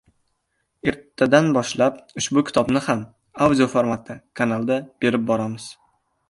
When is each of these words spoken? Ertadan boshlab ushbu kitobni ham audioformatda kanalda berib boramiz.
Ertadan 0.91 1.49
boshlab 1.57 1.99
ushbu 2.21 2.43
kitobni 2.47 2.81
ham 2.87 3.03
audioformatda 3.49 4.17
kanalda 4.41 4.79
berib 5.07 5.29
boramiz. 5.31 5.71